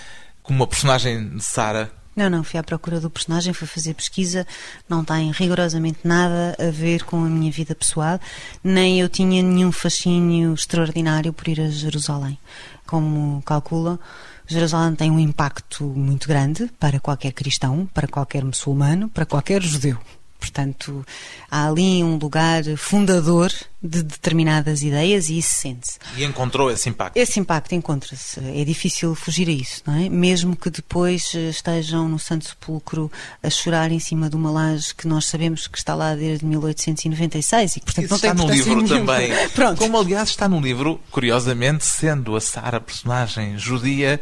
[0.42, 2.01] como uma personagem de Sara?
[2.14, 4.46] Não, não, fui à procura do personagem, fui fazer pesquisa,
[4.86, 8.20] não tem rigorosamente nada a ver com a minha vida pessoal,
[8.62, 12.38] nem eu tinha nenhum fascínio extraordinário por ir a Jerusalém.
[12.86, 13.98] Como calculam,
[14.46, 19.98] Jerusalém tem um impacto muito grande para qualquer cristão, para qualquer muçulmano, para qualquer judeu.
[20.42, 21.06] Portanto,
[21.48, 26.00] há ali um lugar fundador de determinadas ideias e isso sente-se.
[26.16, 27.16] E encontrou esse impacto.
[27.16, 28.40] Esse impacto encontra-se.
[28.40, 30.08] É difícil fugir a isso, não é?
[30.08, 34.92] Mesmo que depois eh, estejam no Santo Sepulcro a chorar em cima de uma laje
[34.92, 38.52] que nós sabemos que está lá desde 1896 e, portanto, Isso não tem está no
[38.52, 39.14] livro nenhuma.
[39.14, 39.32] também.
[39.54, 39.78] Pronto.
[39.78, 44.20] Como, aliás, está no livro, curiosamente, sendo a Sara personagem judia,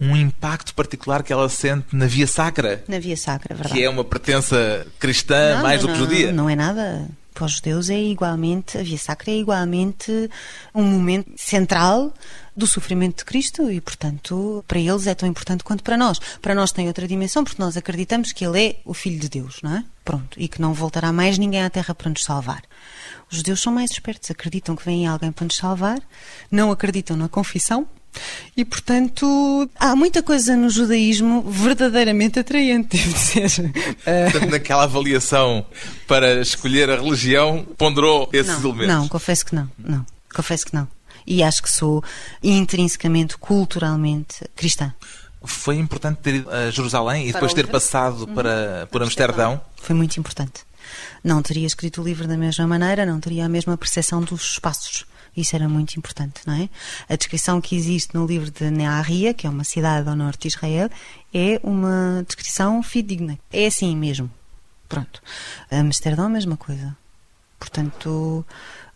[0.00, 3.74] um impacto particular que ela sente na Via Sacra, Na Via Sacra, verdade.
[3.74, 6.32] que é uma pertença cristã Não, mais não, do que judia.
[6.32, 7.08] Não é nada.
[7.34, 10.28] Para os judeus é igualmente, a Via Sacra é igualmente
[10.74, 12.12] um momento central
[12.54, 16.18] do sofrimento de Cristo e, portanto, para eles é tão importante quanto para nós.
[16.42, 19.60] Para nós tem outra dimensão porque nós acreditamos que Ele é o Filho de Deus,
[19.62, 19.84] não é?
[20.04, 20.38] Pronto.
[20.38, 22.62] E que não voltará mais ninguém à Terra para nos salvar.
[23.30, 25.98] Os judeus são mais espertos, acreditam que vem alguém para nos salvar,
[26.50, 27.88] não acreditam na confissão
[28.56, 33.72] e, portanto, há muita coisa no judaísmo verdadeiramente atraente, devo dizer.
[34.06, 35.64] Ah, Portanto, naquela avaliação
[36.06, 38.94] para escolher a religião, ponderou esses não, elementos.
[38.94, 39.70] Não, confesso que não.
[39.78, 40.86] Não, confesso que não.
[41.26, 42.02] E acho que sou
[42.42, 44.92] intrinsecamente, culturalmente cristã.
[45.44, 49.60] Foi importante ter ido a Jerusalém e Para depois ter passado para, por Amsterdão.
[49.76, 50.64] Foi muito importante.
[51.24, 55.04] Não teria escrito o livro da mesma maneira, não teria a mesma percepção dos espaços.
[55.36, 56.68] Isso era muito importante, não é?
[57.08, 60.48] A descrição que existe no livro de Nearria, que é uma cidade ao norte de
[60.48, 60.90] Israel,
[61.32, 63.38] é uma descrição fidedigna.
[63.50, 64.30] É assim mesmo.
[64.88, 65.22] Pronto.
[65.70, 66.94] Amsterdão, a mesma coisa.
[67.58, 68.44] Portanto,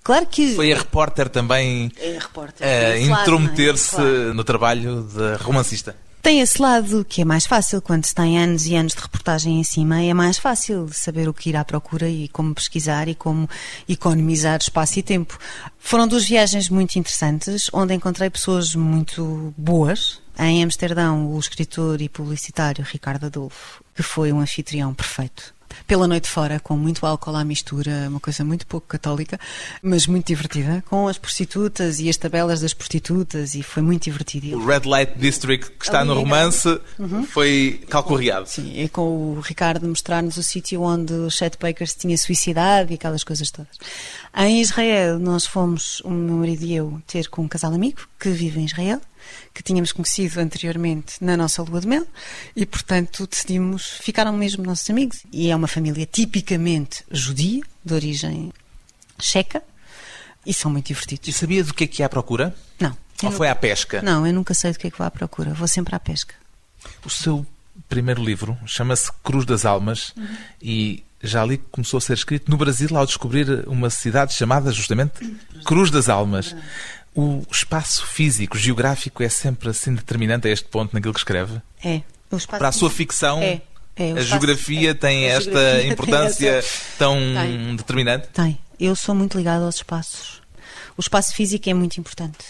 [0.03, 0.55] claro que.
[0.55, 2.66] Foi a repórter também É repórter.
[2.66, 3.99] a Tem esse lado, intrometer-se é?
[3.99, 4.35] Claro.
[4.35, 5.96] no trabalho da romancista.
[6.26, 9.60] Tem esse lado que é mais fácil, quando se tem anos e anos de reportagem
[9.60, 13.14] em cima, é mais fácil saber o que ir à procura e como pesquisar e
[13.14, 13.48] como
[13.88, 15.38] economizar espaço e tempo.
[15.78, 20.20] Foram duas viagens muito interessantes, onde encontrei pessoas muito boas.
[20.36, 25.54] Em Amsterdão, o escritor e publicitário Ricardo Adolfo, que foi um anfitrião perfeito.
[25.87, 29.38] Pela noite fora, com muito álcool à mistura, uma coisa muito pouco católica,
[29.83, 34.57] mas muito divertida, com as prostitutas e as tabelas das prostitutas, e foi muito divertido.
[34.57, 36.81] O Red Light District que está Ali no romance
[37.29, 38.48] foi calcorreado.
[38.48, 42.92] Sim, e com o Ricardo mostrar-nos o sítio onde o Chet Baker se tinha suicidado
[42.92, 43.76] e aquelas coisas todas.
[44.37, 48.29] Em Israel, nós fomos, o meu marido e eu, ter com um casal amigo que
[48.31, 49.00] vive em Israel,
[49.52, 52.06] que tínhamos conhecido anteriormente na nossa lua de mel,
[52.54, 55.18] e portanto decidimos, ficaram mesmo nossos amigos.
[55.32, 58.52] E é uma família tipicamente judia, de origem
[59.18, 59.62] checa,
[60.44, 61.28] e são muito divertidos.
[61.28, 62.54] E sabia do que é que ia à procura?
[62.80, 62.96] Não.
[63.22, 64.02] Ou foi à pesca?
[64.02, 66.34] Não, eu nunca sei do que é que vou à procura, vou sempre à pesca.
[67.04, 67.46] O seu
[67.88, 70.14] primeiro livro chama-se Cruz das Almas
[70.60, 75.12] e já ali começou a ser escrito no Brasil ao descobrir uma cidade chamada justamente
[75.64, 76.54] Cruz das Almas.
[77.16, 81.61] O espaço físico, geográfico é sempre assim determinante a este ponto naquilo que escreve?
[81.83, 82.02] É.
[82.59, 83.62] Para a sua ficção, É,
[83.96, 87.76] é, a geografia é, tem a esta geografia tem importância essa- tão Tem.
[87.76, 88.29] determinante?
[88.29, 88.59] Tem.
[88.79, 90.42] Eu sou muito ligada aos espaços.
[90.96, 92.44] O espaço físico é muito importante.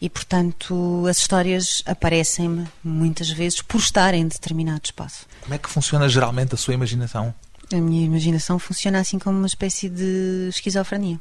[0.00, 5.26] E, portanto, as histórias aparecem-me muitas vezes por estar em determinado espaço.
[5.40, 7.34] Como é que funciona geralmente a sua imaginação?
[7.72, 11.18] A minha imaginação funciona assim como uma espécie de esquizofrenia.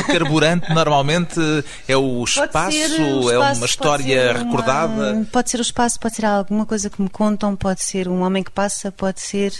[0.00, 1.38] O carburante normalmente
[1.86, 2.76] é o espaço,
[3.30, 5.26] é uma história pode uma- recordada.
[5.30, 8.42] Pode ser o espaço, pode ser alguma coisa que me contam, pode ser um homem
[8.42, 9.52] que passa, pode ser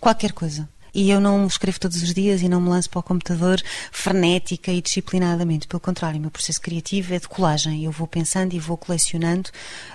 [0.00, 0.68] qualquer coisa.
[0.94, 4.70] E eu não escrevo todos os dias e não me lanço para o computador frenética
[4.72, 5.66] e disciplinadamente.
[5.66, 7.84] Pelo contrário, o meu processo criativo é de colagem.
[7.84, 9.50] Eu vou pensando e vou colecionando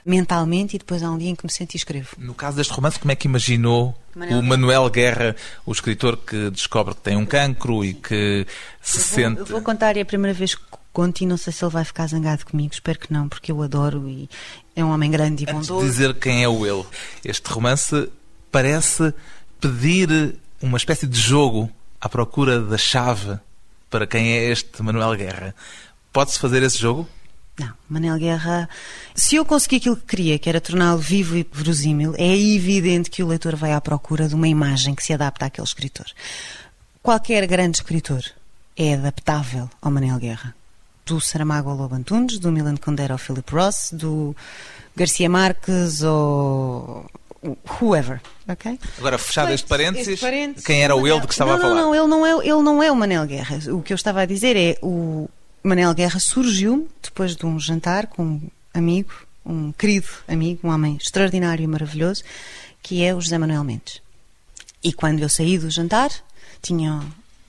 [0.06, 2.10] mentalmente e depois há um dia em que me sento e escrevo.
[2.18, 6.50] No caso deste romance, como é que imaginou Manuel o Manuel Guerra, o escritor que
[6.50, 8.48] descobre que tem um cancro e que
[8.82, 9.40] se Eu vou, sente.
[9.40, 11.86] eu vou contar, é a primeira vez que conto e não sei se ele vai
[11.86, 12.74] ficar zangado comigo.
[12.74, 14.28] Espero que não, porque eu adoro e
[14.76, 15.86] é um homem grande e Antes de bondoso.
[15.86, 16.86] dizer quem é o ele,
[17.24, 18.10] este romance
[18.52, 19.14] parece
[19.62, 23.40] pedir uma espécie de jogo à procura da chave
[23.90, 25.56] para quem é este Manuel Guerra.
[26.12, 27.08] Pode-se fazer esse jogo?
[27.60, 28.70] Não, Manel Guerra,
[29.16, 33.24] se eu conseguir aquilo que queria, que era torná-lo vivo e verosímil, é evidente que
[33.24, 36.06] o leitor vai à procura de uma imagem que se adapta àquele escritor.
[37.02, 38.24] Qualquer grande escritor
[38.76, 40.54] é adaptável ao Manel Guerra.
[41.04, 44.36] Do Saramago ao Lobo Antunes, do Milan Kundera ao Philip Ross, do
[44.96, 47.10] Garcia Marques ou
[47.82, 48.80] whoever, ok?
[48.98, 51.58] Agora, fechado este parênteses, Este parênteses, quem era o Manel- ele de que estava não,
[51.58, 51.76] a falar?
[51.76, 53.60] Não, não, ele não, é, ele não é o Manel Guerra.
[53.72, 55.30] O que eu estava a dizer é o
[55.64, 58.42] Manel Guerra surgiu depois de um jantar com um
[58.74, 59.12] amigo,
[59.46, 62.24] um querido amigo, um homem extraordinário e maravilhoso,
[62.84, 64.02] que é o José Manuel Mendes.
[64.84, 66.10] E quando eu saí do jantar,
[66.62, 67.02] tinha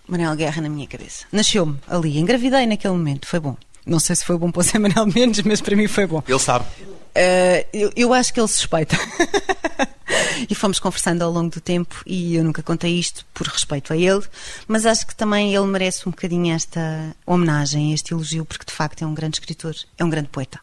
[0.09, 1.27] o Manel Guerra na minha cabeça.
[1.31, 3.57] Nasceu-me ali, engravidei naquele momento, foi bom.
[3.89, 6.23] Não sei se foi bom para o José Manuel Mendes, mas para mim foi bom.
[6.29, 6.67] Ele sabe.
[6.85, 8.97] Uh, eu, eu acho que ele suspeita.
[10.49, 13.97] e fomos conversando ao longo do tempo e eu nunca contei isto por respeito a
[13.97, 14.25] ele,
[14.67, 19.03] mas acho que também ele merece um bocadinho esta homenagem, este elogio, porque de facto
[19.03, 20.61] é um grande escritor, é um grande poeta.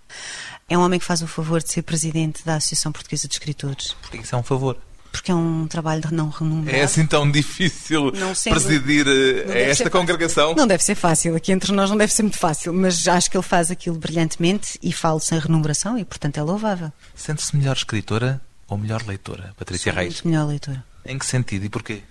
[0.70, 3.96] É um homem que faz o favor de ser presidente da Associação Portuguesa de Escritores,
[4.02, 4.78] Porque isso é um favor.
[5.16, 6.76] Porque é um trabalho de não remunerado.
[6.78, 8.12] É assim tão difícil
[8.44, 10.54] presidir eh, esta congregação?
[10.56, 13.38] Não deve ser fácil, aqui entre nós não deve ser muito fácil, mas acho que
[13.38, 16.92] ele faz aquilo brilhantemente e falo sem remuneração e, portanto, é louvável.
[17.16, 20.14] Sente-se melhor escritora ou melhor leitora, Patrícia Sou Reis?
[20.16, 20.84] muito melhor leitora.
[21.06, 22.02] Em que sentido e porquê?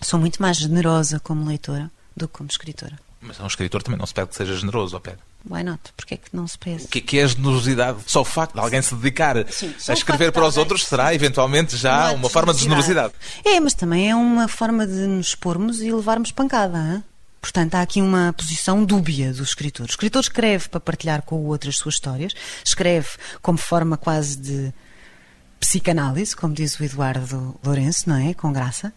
[0.00, 2.98] Sou muito mais generosa como leitora do que como escritora.
[3.20, 5.18] Mas a um escritor também não se pede que seja generoso, ou pede?
[5.48, 5.80] Why not?
[5.96, 6.84] Porquê é que não se pede?
[6.84, 7.98] O que é, que é a generosidade?
[8.06, 11.76] Só o facto de alguém se dedicar Sim, a escrever para os outros será eventualmente
[11.76, 13.12] já ato uma forma de generosidade.
[13.44, 16.78] É, mas também é uma forma de nos pormos e levarmos pancada.
[16.78, 17.04] hã?
[17.42, 19.84] Portanto, há aqui uma posição dúbia do escritor.
[19.84, 22.32] O escritor escreve para partilhar com o outro as suas histórias,
[22.64, 23.08] escreve
[23.42, 24.72] como forma quase de
[25.64, 28.34] psicanálise, como diz o Eduardo Lourenço, não é?
[28.34, 28.92] Com graça.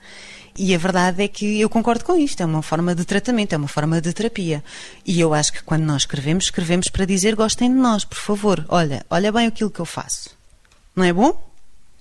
[0.57, 2.43] E a verdade é que eu concordo com isto.
[2.43, 4.61] É uma forma de tratamento, é uma forma de terapia.
[5.05, 8.65] E eu acho que quando nós escrevemos, escrevemos para dizer gostem de nós, por favor.
[8.67, 10.31] Olha, olha bem aquilo que eu faço.
[10.93, 11.41] Não é bom?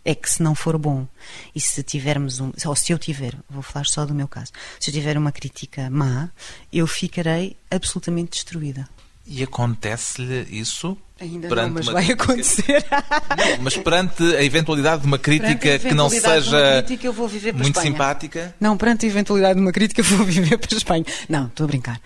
[0.04, 1.06] É que se não for bom
[1.54, 4.90] e se tivermos um, ou se eu tiver, vou falar só do meu caso, se
[4.90, 6.28] eu tiver uma crítica má,
[6.72, 8.88] eu ficarei absolutamente destruída.
[9.26, 12.84] E acontece-lhe isso Ainda não, mas vai crítica- acontecer.
[12.90, 17.52] Não, mas perante a eventualidade de uma crítica que não seja crítica, eu vou viver
[17.52, 17.90] para muito Espanha.
[17.92, 18.54] simpática.
[18.60, 21.04] Não, perante a eventualidade de uma crítica, vou viver para a Espanha.
[21.28, 22.00] Não, estou a brincar.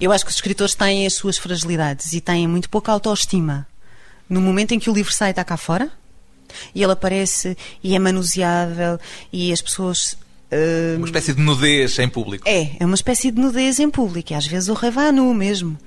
[0.00, 3.66] Eu acho que os escritores têm as suas fragilidades e têm muito pouca autoestima.
[4.28, 5.90] No momento em que o livro sai está cá fora
[6.74, 8.98] e ele aparece e é manuseável
[9.32, 10.18] e as pessoas.
[10.52, 12.44] ah, Uma espécie de nudez em público.
[12.46, 15.32] é, é uma espécie de nudez em público e às vezes o rei vai nu
[15.32, 15.78] mesmo.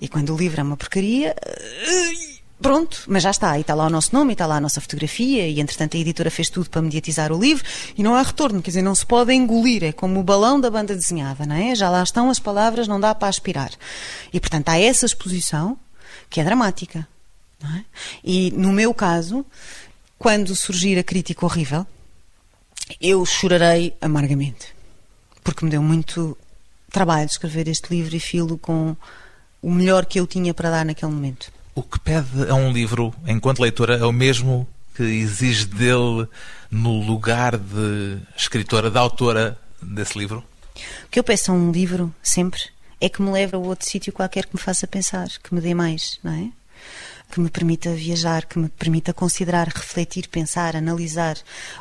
[0.00, 3.58] E quando o livro é uma porcaria, eh, pronto, mas já está.
[3.58, 6.00] E está lá o nosso nome, e está lá a nossa fotografia, e entretanto a
[6.00, 7.64] editora fez tudo para mediatizar o livro
[7.96, 9.84] e não há retorno, quer dizer, não se pode engolir.
[9.84, 11.74] É como o balão da banda desenhada, não é?
[11.74, 13.70] Já lá estão as palavras, não dá para aspirar.
[14.32, 15.78] E portanto há essa exposição
[16.30, 17.06] que é dramática.
[17.60, 17.84] Não é?
[18.22, 19.44] E no meu caso,
[20.18, 21.86] quando surgir a crítica horrível,
[23.00, 24.74] eu chorarei amargamente.
[25.42, 26.36] Porque me deu muito
[26.90, 28.96] trabalho escrever este livro e filo com
[29.62, 31.50] o melhor que eu tinha para dar naquele momento.
[31.74, 36.26] O que pede a um livro, enquanto leitora, é o mesmo que exige dele
[36.70, 40.42] no lugar de escritora, de autora desse livro?
[41.04, 42.60] O que eu peço a um livro, sempre,
[43.00, 45.72] é que me leve a outro sítio qualquer que me faça pensar, que me dê
[45.72, 46.48] mais, não é?
[47.30, 51.36] Que me permita viajar, que me permita considerar, refletir, pensar, analisar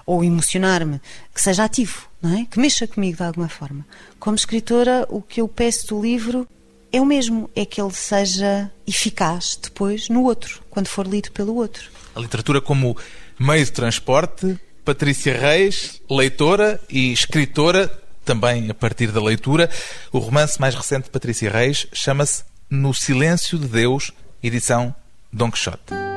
[0.05, 1.01] ou emocionar-me,
[1.33, 2.45] que seja ativo, não é?
[2.45, 3.85] Que mexa comigo de alguma forma.
[4.19, 6.47] Como escritora, o que eu peço do livro
[6.91, 11.55] é o mesmo, é que ele seja eficaz depois no outro, quando for lido pelo
[11.55, 11.89] outro.
[12.15, 12.97] A literatura como
[13.39, 17.87] meio de transporte, Patrícia Reis, leitora e escritora,
[18.23, 19.69] também a partir da leitura.
[20.11, 24.93] O romance mais recente de Patrícia Reis chama-se No Silêncio de Deus, edição
[25.31, 26.16] Dom Quixote.